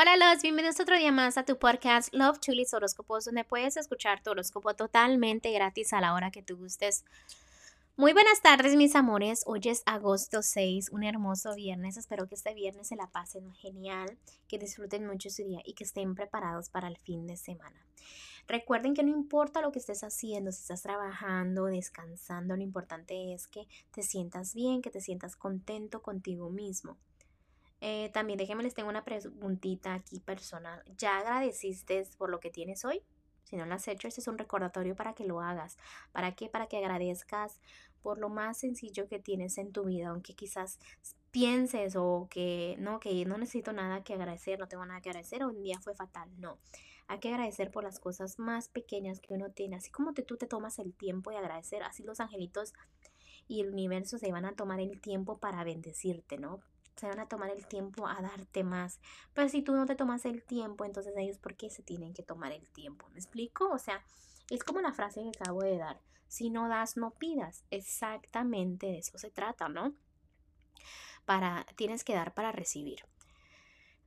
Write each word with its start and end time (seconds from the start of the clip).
Hola 0.00 0.16
los, 0.16 0.42
bienvenidos 0.42 0.78
otro 0.78 0.96
día 0.96 1.10
más 1.10 1.38
a 1.38 1.44
tu 1.44 1.58
podcast 1.58 2.14
Love 2.14 2.38
Chulis 2.38 2.72
Horóscopos, 2.72 3.24
donde 3.24 3.42
puedes 3.42 3.76
escuchar 3.76 4.22
tu 4.22 4.30
horóscopo 4.30 4.72
totalmente 4.74 5.50
gratis 5.50 5.92
a 5.92 6.00
la 6.00 6.14
hora 6.14 6.30
que 6.30 6.40
tú 6.40 6.56
gustes. 6.56 7.04
Muy 7.96 8.12
buenas 8.12 8.40
tardes 8.40 8.76
mis 8.76 8.94
amores, 8.94 9.42
hoy 9.44 9.62
es 9.64 9.82
agosto 9.86 10.40
6, 10.40 10.90
un 10.92 11.02
hermoso 11.02 11.52
viernes, 11.56 11.96
espero 11.96 12.28
que 12.28 12.36
este 12.36 12.54
viernes 12.54 12.86
se 12.86 12.94
la 12.94 13.08
pasen 13.08 13.52
genial, 13.54 14.16
que 14.46 14.60
disfruten 14.60 15.04
mucho 15.04 15.30
su 15.30 15.42
día 15.42 15.62
y 15.64 15.72
que 15.72 15.82
estén 15.82 16.14
preparados 16.14 16.68
para 16.68 16.86
el 16.86 16.96
fin 16.96 17.26
de 17.26 17.36
semana. 17.36 17.84
Recuerden 18.46 18.94
que 18.94 19.02
no 19.02 19.10
importa 19.10 19.62
lo 19.62 19.72
que 19.72 19.80
estés 19.80 20.04
haciendo, 20.04 20.52
si 20.52 20.60
estás 20.60 20.82
trabajando, 20.82 21.64
descansando, 21.64 22.54
lo 22.54 22.62
importante 22.62 23.34
es 23.34 23.48
que 23.48 23.66
te 23.90 24.04
sientas 24.04 24.54
bien, 24.54 24.80
que 24.80 24.92
te 24.92 25.00
sientas 25.00 25.34
contento 25.34 26.02
contigo 26.02 26.50
mismo. 26.50 26.98
Eh, 27.80 28.10
también 28.12 28.38
déjenme 28.38 28.62
les 28.62 28.74
tengo 28.74 28.88
una 28.88 29.04
preguntita 29.04 29.94
aquí 29.94 30.20
personal. 30.20 30.82
¿Ya 30.96 31.18
agradeciste 31.18 32.04
por 32.16 32.30
lo 32.30 32.40
que 32.40 32.50
tienes 32.50 32.84
hoy? 32.84 33.02
Si 33.44 33.56
no 33.56 33.64
lo 33.64 33.74
has 33.74 33.88
hecho, 33.88 34.08
este 34.08 34.20
es 34.20 34.28
un 34.28 34.36
recordatorio 34.36 34.94
para 34.94 35.14
que 35.14 35.24
lo 35.24 35.40
hagas. 35.40 35.78
¿Para 36.12 36.34
qué? 36.34 36.48
Para 36.48 36.66
que 36.66 36.76
agradezcas 36.76 37.60
por 38.02 38.18
lo 38.18 38.28
más 38.28 38.58
sencillo 38.58 39.08
que 39.08 39.18
tienes 39.18 39.56
en 39.58 39.72
tu 39.72 39.84
vida, 39.84 40.08
aunque 40.08 40.34
quizás 40.34 40.78
pienses 41.30 41.96
o 41.96 42.28
que 42.30 42.76
no, 42.78 43.00
que 43.00 43.24
no 43.24 43.38
necesito 43.38 43.72
nada 43.72 44.02
que 44.02 44.14
agradecer, 44.14 44.58
no 44.58 44.68
tengo 44.68 44.84
nada 44.84 45.00
que 45.00 45.10
agradecer, 45.10 45.42
o 45.42 45.48
un 45.48 45.62
día 45.62 45.80
fue 45.80 45.94
fatal. 45.94 46.28
No, 46.38 46.58
hay 47.06 47.20
que 47.20 47.30
agradecer 47.30 47.70
por 47.70 47.84
las 47.84 47.98
cosas 48.00 48.38
más 48.38 48.68
pequeñas 48.68 49.20
que 49.20 49.32
uno 49.34 49.50
tiene. 49.50 49.76
Así 49.76 49.90
como 49.90 50.12
tú 50.12 50.36
te 50.36 50.46
tomas 50.46 50.78
el 50.78 50.92
tiempo 50.92 51.30
de 51.30 51.38
agradecer, 51.38 51.82
así 51.82 52.02
los 52.02 52.20
angelitos 52.20 52.74
y 53.46 53.62
el 53.62 53.70
universo 53.70 54.18
se 54.18 54.30
van 54.30 54.44
a 54.44 54.54
tomar 54.54 54.80
el 54.80 55.00
tiempo 55.00 55.38
para 55.38 55.64
bendecirte, 55.64 56.36
¿no? 56.36 56.60
Se 56.98 57.06
van 57.06 57.20
a 57.20 57.28
tomar 57.28 57.50
el 57.50 57.66
tiempo 57.66 58.06
a 58.06 58.20
darte 58.20 58.64
más. 58.64 59.00
Pero 59.34 59.48
si 59.48 59.62
tú 59.62 59.72
no 59.72 59.86
te 59.86 59.96
tomas 59.96 60.24
el 60.24 60.42
tiempo, 60.42 60.84
entonces 60.84 61.14
ellos, 61.16 61.38
¿por 61.38 61.56
qué 61.56 61.70
se 61.70 61.82
tienen 61.82 62.12
que 62.12 62.22
tomar 62.22 62.52
el 62.52 62.68
tiempo? 62.70 63.08
¿Me 63.10 63.18
explico? 63.18 63.70
O 63.70 63.78
sea, 63.78 64.04
es 64.50 64.64
como 64.64 64.80
la 64.80 64.92
frase 64.92 65.22
que 65.22 65.38
acabo 65.40 65.62
de 65.62 65.78
dar. 65.78 66.00
Si 66.26 66.50
no 66.50 66.68
das, 66.68 66.96
no 66.96 67.12
pidas. 67.12 67.64
Exactamente 67.70 68.86
de 68.86 68.98
eso 68.98 69.18
se 69.18 69.30
trata, 69.30 69.68
¿no? 69.68 69.94
Para, 71.24 71.66
tienes 71.76 72.04
que 72.04 72.14
dar 72.14 72.34
para 72.34 72.52
recibir. 72.52 73.04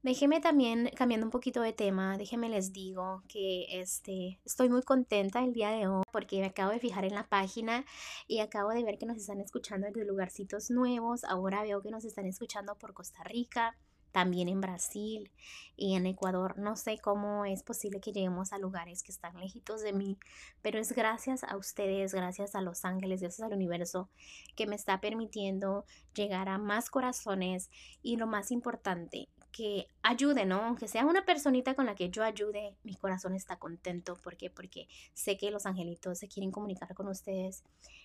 Déjeme 0.04 0.42
también, 0.42 0.90
cambiando 0.96 1.28
un 1.28 1.32
poquito 1.32 1.62
de 1.62 1.74
tema, 1.74 2.18
déjeme 2.18 2.50
les 2.50 2.74
digo 2.74 3.22
que 3.28 3.68
este, 3.80 4.40
estoy 4.44 4.68
muy 4.68 4.82
contenta 4.82 5.44
el 5.44 5.54
día 5.54 5.70
de 5.70 5.88
hoy 5.88 6.02
porque 6.12 6.40
me 6.40 6.48
acabo 6.48 6.72
de 6.72 6.80
fijar 6.80 7.06
en 7.06 7.14
la 7.14 7.28
página 7.28 7.86
y 8.28 8.40
acabo 8.40 8.72
de 8.72 8.84
ver 8.84 8.98
que 8.98 9.06
nos 9.06 9.18
están 9.18 9.40
escuchando 9.40 9.86
desde 9.86 10.04
lugarcitos 10.04 10.72
nuevos. 10.72 11.24
Ahora 11.24 11.62
veo 11.62 11.84
que 11.84 11.92
nos 11.92 12.04
están 12.04 12.26
escuchando 12.26 12.74
por 12.80 12.96
Costa 12.96 13.24
Rica, 13.24 13.78
también 14.12 14.50
en 14.50 14.60
Brasil 14.60 15.32
y 15.76 15.96
en 15.96 16.08
Ecuador. 16.08 16.58
No 16.58 16.76
sé 16.78 16.98
cómo 16.98 17.46
es 17.46 17.62
posible 17.62 18.02
que 18.02 18.12
lleguemos 18.12 18.54
a 18.54 18.58
lugares 18.58 19.04
que 19.04 19.12
están 19.12 19.40
lejitos 19.40 19.82
de 19.84 19.94
mí, 19.94 20.18
pero 20.64 20.80
es 20.80 20.94
gracias 20.94 21.44
a 21.44 21.56
ustedes, 21.58 22.16
gracias 22.16 22.56
a 22.56 22.62
los 22.62 22.86
ángeles, 22.86 23.22
gracias 23.22 23.46
al 23.46 23.54
universo 23.54 24.10
que 24.56 24.66
me 24.66 24.76
está 24.76 25.00
permitiendo 25.00 25.86
llegar 26.16 26.50
a 26.50 26.58
más 26.58 26.90
corazones 26.90 27.70
y 28.02 28.18
lo 28.18 28.26
más 28.26 28.50
importante, 28.50 29.30
que 29.52 29.88
ayude, 30.02 30.46
¿no? 30.46 30.62
Aunque 30.64 30.88
sea 30.88 31.06
una 31.06 31.26
personita 31.26 31.76
con 31.76 31.86
la 31.86 31.96
que 31.96 32.10
yo 32.10 32.24
ayude, 32.24 32.76
mi 32.84 32.96
corazón 32.96 33.36
está 33.36 33.58
contento. 33.58 34.16
¿Por 34.16 34.38
qué? 34.38 34.50
Porque 34.50 34.88
sé 35.14 35.38
que 35.38 35.52
los 35.52 35.66
angelitos 35.66 36.20
se 36.20 36.28
quieren 36.28 36.52
comunicar 36.52 36.94
con 36.94 37.08
ustedes. 37.08 37.64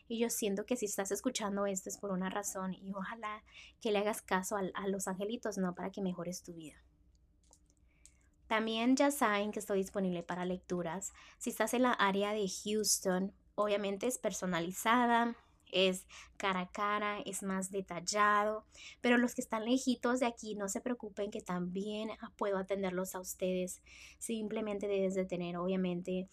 Y 0.08 0.18
yo 0.18 0.30
siento 0.30 0.66
que 0.66 0.76
si 0.76 0.86
estás 0.86 1.10
escuchando 1.12 1.66
esto 1.66 1.88
es 1.88 1.98
por 1.98 2.10
una 2.10 2.30
razón 2.30 2.74
y 2.74 2.92
ojalá 2.94 3.42
que 3.80 3.92
le 3.92 3.98
hagas 3.98 4.22
caso 4.22 4.56
a, 4.56 4.62
a 4.74 4.88
los 4.88 5.08
angelitos, 5.08 5.58
¿no? 5.58 5.74
Para 5.74 5.90
que 5.90 6.02
mejores 6.02 6.42
tu 6.42 6.54
vida. 6.54 6.76
También 8.46 8.96
ya 8.96 9.10
saben 9.10 9.50
que 9.50 9.58
estoy 9.58 9.78
disponible 9.78 10.22
para 10.22 10.44
lecturas. 10.44 11.12
Si 11.38 11.50
estás 11.50 11.74
en 11.74 11.82
la 11.82 11.92
área 11.92 12.32
de 12.32 12.46
Houston, 12.48 13.32
obviamente 13.56 14.06
es 14.06 14.18
personalizada 14.18 15.36
es 15.72 16.06
cara 16.36 16.60
a 16.60 16.70
cara, 16.70 17.20
es 17.26 17.42
más 17.42 17.70
detallado, 17.70 18.64
pero 19.00 19.18
los 19.18 19.34
que 19.34 19.42
están 19.42 19.64
lejitos 19.64 20.20
de 20.20 20.26
aquí 20.26 20.54
no 20.54 20.68
se 20.68 20.80
preocupen 20.80 21.30
que 21.30 21.40
también 21.40 22.10
puedo 22.36 22.58
atenderlos 22.58 23.14
a 23.14 23.20
ustedes. 23.20 23.82
Simplemente 24.18 24.88
debes 24.88 25.14
de 25.14 25.24
tener 25.24 25.56
obviamente 25.56 26.28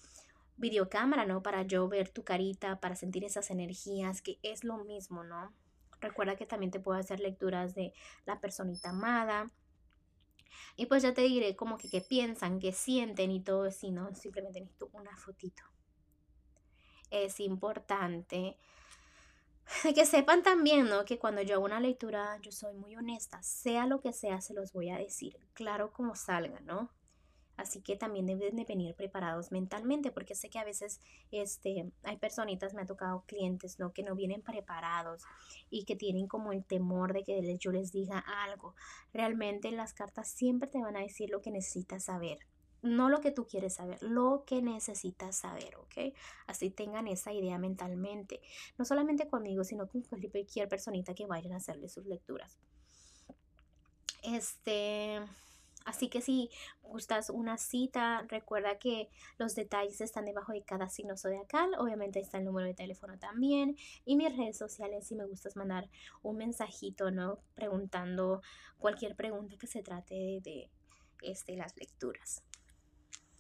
videocámara, 0.58 1.26
¿no? 1.26 1.42
Para 1.42 1.64
yo 1.64 1.88
ver 1.88 2.10
tu 2.10 2.24
carita, 2.24 2.80
para 2.80 2.96
sentir 2.96 3.24
esas 3.24 3.50
energías, 3.50 4.22
que 4.22 4.40
es 4.44 4.64
lo 4.64 4.78
mismo, 4.84 5.24
¿no? 5.24 5.54
Recuerda 6.00 6.36
que 6.36 6.46
también 6.46 6.72
te 6.72 6.80
puedo 6.80 7.00
hacer 7.00 7.20
lecturas 7.20 7.76
de 7.76 7.94
la 8.26 8.40
personita 8.40 8.90
amada. 8.90 9.52
Y 10.76 10.88
pues 10.88 11.04
ya 11.04 11.14
te 11.14 11.22
diré 11.22 11.56
como 11.56 11.78
que 11.78 11.90
qué 11.90 12.02
piensan, 12.02 12.60
qué 12.60 12.72
sienten 12.72 13.32
y 13.32 13.42
todo 13.42 13.64
así, 13.64 13.92
¿no? 13.92 14.14
Simplemente 14.16 14.60
necesito 14.60 14.90
una 14.94 15.16
fotito. 15.16 15.64
Es 17.10 17.40
importante 17.40 18.58
que 19.96 20.06
sepan 20.06 20.44
también, 20.44 20.90
¿no? 20.90 21.06
Que 21.06 21.20
cuando 21.20 21.42
yo 21.42 21.56
hago 21.56 21.66
una 21.66 21.80
lectura, 21.80 22.38
yo 22.42 22.52
soy 22.52 22.76
muy 22.76 22.96
honesta, 22.96 23.42
sea 23.44 23.86
lo 23.88 24.02
que 24.02 24.14
sea, 24.14 24.42
se 24.42 24.54
los 24.54 24.74
voy 24.74 24.90
a 24.90 24.98
decir, 24.98 25.38
claro 25.54 25.92
como 25.92 26.16
salga, 26.16 26.60
¿no? 26.62 26.92
Así 27.56 27.82
que 27.82 27.96
también 27.96 28.26
deben 28.26 28.56
de 28.56 28.66
venir 28.66 28.96
preparados 28.96 29.52
mentalmente, 29.52 30.12
porque 30.12 30.34
sé 30.34 30.50
que 30.50 30.58
a 30.58 30.64
veces 30.64 31.00
este, 31.32 31.92
hay 32.02 32.18
personitas, 32.18 32.74
me 32.74 32.82
ha 32.82 32.86
tocado 32.86 33.24
clientes, 33.28 33.78
¿no? 33.78 33.94
Que 33.94 34.02
no 34.02 34.16
vienen 34.16 34.42
preparados 34.42 35.24
y 35.70 35.86
que 35.86 35.96
tienen 35.96 36.28
como 36.28 36.52
el 36.52 36.66
temor 36.66 37.14
de 37.14 37.24
que 37.24 37.58
yo 37.60 37.72
les 37.72 37.92
diga 37.92 38.18
algo. 38.20 38.74
Realmente 39.14 39.72
las 39.72 39.94
cartas 39.94 40.30
siempre 40.30 40.68
te 40.68 40.82
van 40.82 40.98
a 40.98 41.02
decir 41.02 41.30
lo 41.30 41.42
que 41.42 41.52
necesitas 41.52 42.06
saber 42.06 42.40
no 42.84 43.10
lo 43.10 43.22
que 43.22 43.32
tú 43.32 43.48
quieres 43.48 43.76
saber, 43.76 44.04
lo 44.04 44.44
que 44.46 44.62
necesitas 44.62 45.38
saber, 45.38 45.78
¿ok? 45.78 46.14
Así 46.46 46.70
tengan 46.70 47.08
esa 47.08 47.32
idea 47.32 47.58
mentalmente, 47.58 48.42
no 48.78 48.86
solamente 48.86 49.28
conmigo, 49.28 49.64
sino 49.64 49.88
con 49.88 50.02
cualquier 50.02 50.68
personita 50.68 51.16
que 51.16 51.26
vayan 51.26 51.54
a 51.54 51.58
hacerle 51.58 51.90
sus 51.90 52.06
lecturas. 52.06 52.58
Este, 54.22 55.20
así 55.86 56.10
que 56.10 56.22
si 56.22 56.50
gustas 56.82 57.30
una 57.30 57.58
cita, 57.58 58.26
recuerda 58.28 58.78
que 58.78 59.10
los 59.38 59.56
detalles 59.56 60.02
están 60.02 60.26
debajo 60.26 60.52
de 60.52 60.64
cada 60.64 60.90
signo 60.90 61.18
zodiacal, 61.18 61.72
obviamente 61.78 62.20
está 62.20 62.38
el 62.38 62.46
número 62.46 62.68
de 62.68 62.74
teléfono 62.74 63.18
también 63.18 63.78
y 64.06 64.18
mis 64.18 64.36
redes 64.36 64.58
sociales 64.58 65.08
si 65.08 65.16
me 65.16 65.26
gustas 65.26 65.56
mandar 65.56 65.90
un 66.22 66.38
mensajito, 66.38 67.12
¿no? 67.12 67.40
Preguntando 67.56 68.42
cualquier 68.78 69.16
pregunta 69.16 69.58
que 69.58 69.68
se 69.68 69.82
trate 69.84 70.42
de, 70.42 70.70
este, 71.22 71.56
las 71.56 71.76
lecturas. 71.78 72.44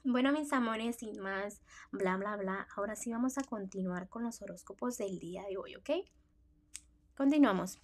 Bueno, 0.06 0.34
mis 0.34 0.52
amores, 0.52 0.98
sin 0.98 1.18
más, 1.20 1.62
bla, 1.92 2.18
bla, 2.18 2.36
bla, 2.36 2.68
ahora 2.76 2.94
sí 2.94 3.10
vamos 3.10 3.38
a 3.38 3.44
continuar 3.44 4.10
con 4.10 4.24
los 4.24 4.42
horóscopos 4.42 4.98
del 4.98 5.18
día 5.18 5.44
de 5.48 5.56
hoy, 5.56 5.76
¿ok? 5.76 5.90
Continuamos. 7.16 7.80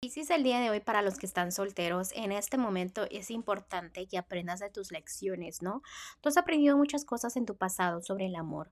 Es 0.00 0.30
el 0.30 0.44
día 0.44 0.60
de 0.60 0.70
hoy 0.70 0.78
para 0.78 1.02
los 1.02 1.18
que 1.18 1.26
están 1.26 1.50
solteros. 1.50 2.12
En 2.14 2.30
este 2.30 2.56
momento 2.56 3.06
es 3.10 3.32
importante 3.32 4.06
que 4.06 4.16
aprendas 4.16 4.60
de 4.60 4.70
tus 4.70 4.92
lecciones, 4.92 5.60
¿no? 5.60 5.82
Tú 6.20 6.28
has 6.28 6.36
aprendido 6.36 6.76
muchas 6.76 7.04
cosas 7.04 7.36
en 7.36 7.46
tu 7.46 7.56
pasado 7.56 8.00
sobre 8.00 8.26
el 8.26 8.36
amor. 8.36 8.70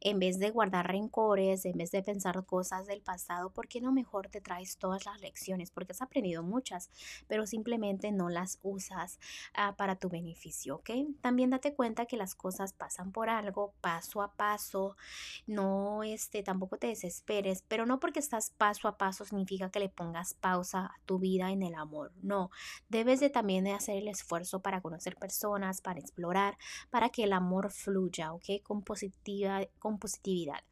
En 0.00 0.20
vez 0.20 0.38
de 0.38 0.50
guardar 0.50 0.86
rencores, 0.86 1.64
en 1.64 1.78
vez 1.78 1.90
de 1.90 2.04
pensar 2.04 2.44
cosas 2.46 2.86
del 2.86 3.02
pasado, 3.02 3.50
¿por 3.50 3.66
qué 3.66 3.80
no 3.80 3.90
mejor 3.90 4.28
te 4.28 4.40
traes 4.40 4.78
todas 4.78 5.04
las 5.04 5.20
lecciones? 5.20 5.72
Porque 5.72 5.90
has 5.90 6.00
aprendido 6.02 6.44
muchas, 6.44 6.90
pero 7.26 7.44
simplemente 7.44 8.12
no 8.12 8.28
las 8.28 8.60
usas 8.62 9.18
ah, 9.54 9.74
para 9.76 9.96
tu 9.96 10.08
beneficio, 10.08 10.76
¿ok? 10.76 10.90
También 11.20 11.50
date 11.50 11.74
cuenta 11.74 12.06
que 12.06 12.16
las 12.16 12.36
cosas 12.36 12.72
pasan 12.72 13.10
por 13.10 13.30
algo, 13.30 13.74
paso 13.80 14.22
a 14.22 14.32
paso. 14.32 14.96
No, 15.44 16.04
este, 16.04 16.44
tampoco 16.44 16.76
te 16.76 16.86
desesperes, 16.86 17.64
pero 17.66 17.84
no 17.84 17.98
porque 17.98 18.20
estás 18.20 18.50
paso 18.50 18.86
a 18.86 18.96
paso 18.96 19.24
significa 19.24 19.70
que 19.70 19.80
le 19.80 19.88
pongas 19.88 20.34
pausa 20.34 20.67
tu 21.06 21.18
vida 21.18 21.50
en 21.50 21.62
el 21.62 21.74
amor. 21.74 22.12
No, 22.22 22.50
debes 22.88 23.20
de 23.20 23.30
también 23.30 23.64
de 23.64 23.72
hacer 23.72 23.96
el 23.96 24.08
esfuerzo 24.08 24.60
para 24.60 24.80
conocer 24.80 25.16
personas, 25.16 25.80
para 25.80 26.00
explorar, 26.00 26.58
para 26.90 27.08
que 27.10 27.24
el 27.24 27.32
amor 27.32 27.70
fluya, 27.70 28.32
¿ok? 28.32 28.62
Con, 28.62 28.82
positiva, 28.82 29.60
con 29.78 29.98
positividad. 29.98 30.62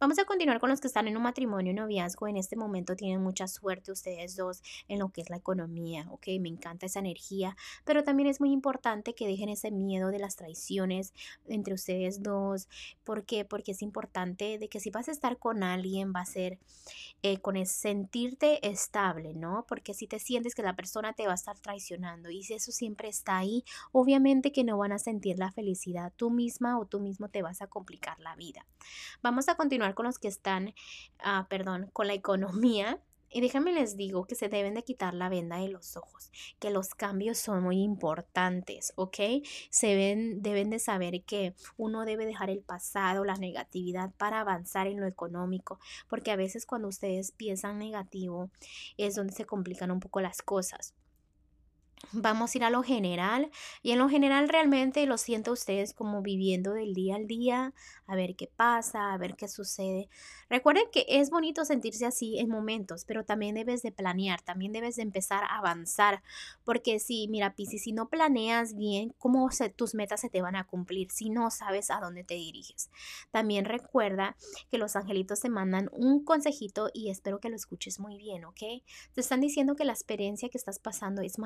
Vamos 0.00 0.18
a 0.18 0.24
continuar 0.24 0.60
con 0.60 0.70
los 0.70 0.80
que 0.80 0.86
están 0.86 1.08
en 1.08 1.16
un 1.16 1.22
matrimonio 1.22 1.72
y 1.72 1.74
noviazgo. 1.74 2.28
En 2.28 2.36
este 2.36 2.56
momento 2.56 2.96
tienen 2.96 3.22
mucha 3.22 3.46
suerte 3.48 3.92
ustedes 3.92 4.36
dos 4.36 4.62
en 4.88 4.98
lo 4.98 5.10
que 5.10 5.22
es 5.22 5.30
la 5.30 5.36
economía, 5.36 6.06
¿ok? 6.10 6.26
Me 6.40 6.48
encanta 6.48 6.86
esa 6.86 7.00
energía, 7.00 7.56
pero 7.84 8.04
también 8.04 8.28
es 8.28 8.40
muy 8.40 8.52
importante 8.52 9.14
que 9.14 9.26
dejen 9.26 9.48
ese 9.48 9.70
miedo 9.70 10.10
de 10.10 10.18
las 10.18 10.36
traiciones 10.36 11.14
entre 11.46 11.74
ustedes 11.74 12.22
dos. 12.22 12.68
Porque 13.04 13.46
es 13.66 13.82
importante 13.82 14.58
de 14.58 14.68
que 14.68 14.80
si 14.80 14.90
vas 14.90 15.08
a 15.08 15.12
estar 15.12 15.38
con 15.38 15.62
alguien 15.62 16.12
va 16.14 16.20
a 16.20 16.26
ser 16.26 16.58
eh, 17.22 17.38
con 17.38 17.56
el 17.56 17.66
sentirte 17.66 18.66
estable, 18.68 19.34
¿no? 19.38 19.64
Porque 19.68 19.94
si 19.94 20.06
te 20.06 20.18
sientes 20.18 20.54
que 20.54 20.62
la 20.62 20.76
persona 20.76 21.12
te 21.12 21.26
va 21.26 21.32
a 21.32 21.36
estar 21.36 21.58
traicionando 21.58 22.30
y 22.30 22.42
si 22.42 22.54
eso 22.54 22.72
siempre 22.72 23.08
está 23.08 23.38
ahí, 23.38 23.64
obviamente 23.92 24.52
que 24.52 24.64
no 24.64 24.78
van 24.78 24.92
a 24.92 24.98
sentir 24.98 25.38
la 25.38 25.52
felicidad 25.52 26.12
tú 26.16 26.30
misma 26.30 26.78
o 26.78 26.86
tú 26.86 27.00
mismo 27.00 27.28
te 27.28 27.42
vas 27.42 27.62
a 27.62 27.66
complicar 27.66 28.18
la 28.20 28.36
vida. 28.36 28.66
Vamos 29.22 29.48
a 29.48 29.56
continuar 29.56 29.94
con 29.94 30.06
los 30.06 30.18
que 30.18 30.28
están, 30.28 30.74
ah, 31.20 31.46
perdón, 31.48 31.90
con 31.92 32.06
la 32.06 32.14
economía 32.14 33.00
Y 33.30 33.40
déjame 33.40 33.72
les 33.72 33.96
digo 33.96 34.24
que 34.26 34.34
se 34.34 34.48
deben 34.48 34.74
de 34.74 34.84
quitar 34.84 35.14
la 35.14 35.28
venda 35.28 35.58
de 35.58 35.68
los 35.68 35.96
ojos, 35.96 36.30
que 36.58 36.70
los 36.70 36.94
cambios 36.94 37.38
son 37.38 37.62
muy 37.62 37.82
importantes, 37.82 38.92
¿ok? 38.96 39.16
Se 39.70 39.94
ven, 39.94 40.42
deben 40.42 40.70
de 40.70 40.78
saber 40.78 41.22
que 41.22 41.54
uno 41.76 42.04
debe 42.04 42.26
dejar 42.26 42.50
el 42.50 42.60
pasado, 42.60 43.24
la 43.24 43.36
negatividad 43.36 44.12
para 44.16 44.40
avanzar 44.40 44.86
en 44.86 45.00
lo 45.00 45.06
económico, 45.06 45.78
porque 46.08 46.30
a 46.30 46.36
veces 46.36 46.66
cuando 46.66 46.88
ustedes 46.88 47.32
piensan 47.32 47.78
negativo 47.78 48.50
es 48.96 49.14
donde 49.14 49.34
se 49.34 49.44
complican 49.44 49.90
un 49.90 50.00
poco 50.00 50.20
las 50.20 50.42
cosas. 50.42 50.94
Vamos 52.12 52.54
a 52.54 52.58
ir 52.58 52.64
a 52.64 52.70
lo 52.70 52.82
general 52.82 53.50
y 53.82 53.92
en 53.92 53.98
lo 53.98 54.08
general 54.08 54.48
realmente 54.48 55.04
lo 55.06 55.18
siento 55.18 55.52
ustedes 55.52 55.92
como 55.92 56.22
viviendo 56.22 56.72
del 56.72 56.94
día 56.94 57.16
al 57.16 57.26
día, 57.26 57.74
a 58.06 58.16
ver 58.16 58.34
qué 58.36 58.50
pasa, 58.54 59.12
a 59.12 59.18
ver 59.18 59.34
qué 59.36 59.48
sucede. 59.48 60.08
Recuerden 60.48 60.84
que 60.90 61.04
es 61.08 61.28
bonito 61.28 61.64
sentirse 61.64 62.06
así 62.06 62.38
en 62.38 62.48
momentos, 62.48 63.04
pero 63.04 63.24
también 63.24 63.54
debes 63.54 63.82
de 63.82 63.92
planear, 63.92 64.40
también 64.40 64.72
debes 64.72 64.96
de 64.96 65.02
empezar 65.02 65.44
a 65.44 65.58
avanzar, 65.58 66.22
porque 66.64 66.98
si, 67.00 67.28
mira, 67.28 67.54
Pisi, 67.54 67.78
si 67.78 67.92
no 67.92 68.08
planeas 68.08 68.74
bien, 68.74 69.14
¿cómo 69.18 69.50
se, 69.50 69.68
tus 69.68 69.94
metas 69.94 70.20
se 70.20 70.30
te 70.30 70.40
van 70.40 70.56
a 70.56 70.64
cumplir 70.64 71.10
si 71.10 71.28
no 71.28 71.50
sabes 71.50 71.90
a 71.90 72.00
dónde 72.00 72.24
te 72.24 72.34
diriges? 72.34 72.90
También 73.30 73.66
recuerda 73.66 74.36
que 74.70 74.78
los 74.78 74.96
angelitos 74.96 75.40
te 75.40 75.50
mandan 75.50 75.90
un 75.92 76.24
consejito 76.24 76.90
y 76.94 77.10
espero 77.10 77.40
que 77.40 77.50
lo 77.50 77.56
escuches 77.56 78.00
muy 78.00 78.16
bien, 78.16 78.44
¿ok? 78.46 78.60
Te 79.12 79.20
están 79.20 79.40
diciendo 79.40 79.76
que 79.76 79.84
la 79.84 79.92
experiencia 79.92 80.48
que 80.48 80.58
estás 80.58 80.78
pasando 80.78 81.20
es 81.20 81.38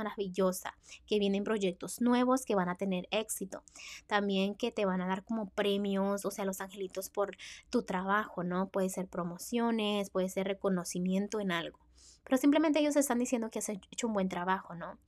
que 1.06 1.18
vienen 1.18 1.44
proyectos 1.44 2.00
nuevos 2.00 2.44
que 2.44 2.54
van 2.54 2.68
a 2.68 2.76
tener 2.76 3.06
éxito, 3.10 3.62
también 4.06 4.54
que 4.54 4.72
te 4.72 4.84
van 4.84 5.00
a 5.00 5.06
dar 5.06 5.24
como 5.24 5.50
premios, 5.50 6.24
o 6.24 6.30
sea, 6.30 6.44
los 6.44 6.60
angelitos 6.60 7.10
por 7.10 7.36
tu 7.70 7.82
trabajo, 7.82 8.44
¿no? 8.44 8.68
Puede 8.68 8.88
ser 8.88 9.06
promociones, 9.06 10.10
puede 10.10 10.28
ser 10.28 10.46
reconocimiento 10.46 11.40
en 11.40 11.52
algo. 11.52 11.78
Pero 12.24 12.36
simplemente 12.36 12.78
ellos 12.78 12.96
están 12.96 13.18
diciendo 13.18 13.50
que 13.50 13.58
has 13.58 13.68
hecho 13.68 14.06
un 14.06 14.14
buen 14.14 14.28
trabajo, 14.28 14.74
¿no? 14.74 14.98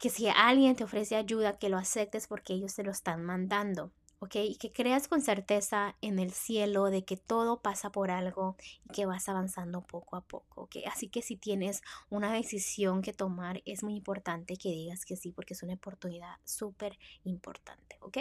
Que 0.00 0.10
si 0.10 0.28
alguien 0.28 0.74
te 0.74 0.84
ofrece 0.84 1.14
ayuda, 1.14 1.58
que 1.58 1.68
lo 1.68 1.78
aceptes 1.78 2.26
porque 2.26 2.54
ellos 2.54 2.74
te 2.74 2.82
lo 2.82 2.90
están 2.90 3.22
mandando. 3.22 3.92
¿Ok? 4.22 4.36
Y 4.36 4.56
que 4.56 4.70
creas 4.70 5.08
con 5.08 5.20
certeza 5.20 5.96
en 6.00 6.20
el 6.20 6.30
cielo 6.30 6.84
de 6.84 7.04
que 7.04 7.16
todo 7.16 7.60
pasa 7.60 7.90
por 7.90 8.12
algo 8.12 8.56
y 8.84 8.92
que 8.92 9.04
vas 9.04 9.28
avanzando 9.28 9.82
poco 9.82 10.14
a 10.14 10.20
poco, 10.20 10.62
¿ok? 10.62 10.76
Así 10.86 11.08
que 11.08 11.22
si 11.22 11.34
tienes 11.34 11.82
una 12.08 12.32
decisión 12.32 13.02
que 13.02 13.12
tomar, 13.12 13.62
es 13.64 13.82
muy 13.82 13.96
importante 13.96 14.56
que 14.56 14.68
digas 14.68 15.04
que 15.04 15.16
sí, 15.16 15.32
porque 15.32 15.54
es 15.54 15.62
una 15.64 15.74
oportunidad 15.74 16.36
súper 16.44 16.96
importante, 17.24 17.98
¿ok? 18.00 18.18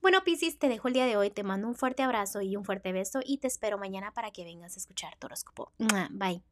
Bueno, 0.00 0.24
Piscis, 0.24 0.58
te 0.58 0.70
dejo 0.70 0.88
el 0.88 0.94
día 0.94 1.04
de 1.04 1.18
hoy, 1.18 1.28
te 1.28 1.42
mando 1.42 1.68
un 1.68 1.74
fuerte 1.74 2.02
abrazo 2.02 2.40
y 2.40 2.56
un 2.56 2.64
fuerte 2.64 2.92
beso 2.92 3.20
y 3.22 3.36
te 3.36 3.48
espero 3.48 3.76
mañana 3.76 4.12
para 4.12 4.30
que 4.30 4.44
vengas 4.44 4.76
a 4.76 4.78
escuchar 4.78 5.14
tu 5.18 5.26
horóscopo. 5.26 5.72
Bye. 6.10 6.42